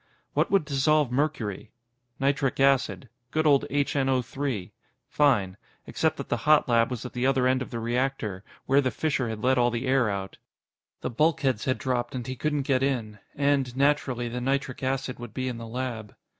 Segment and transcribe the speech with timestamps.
[0.33, 1.69] What would dissolve mercury?
[2.19, 3.07] Nitric acid.
[3.29, 4.71] Good old HNO.
[5.07, 5.57] Fine.
[5.85, 8.89] Except that the hot lab was at the other end of the reactor, where the
[8.89, 10.39] fissure had let all the air out.
[11.01, 13.19] The bulkheads had dropped, and he couldn't get in.
[13.35, 16.15] And, naturally, the nitric acid would be in the lab.